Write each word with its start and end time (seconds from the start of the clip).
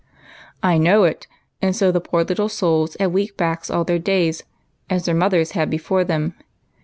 "I 0.63 0.79
know 0.79 1.03
it, 1.03 1.27
and 1.61 1.75
so 1.75 1.91
the 1.91 2.01
poor 2.01 2.23
little 2.23 2.49
souls 2.49 2.97
have 2.99 3.11
weak 3.11 3.37
backs 3.37 3.69
all 3.69 3.83
their 3.83 3.99
days, 3.99 4.41
as 4.89 5.05
their 5.05 5.13
mothers 5.13 5.51
had 5.51 5.69
before 5.69 6.03
them. 6.03 6.33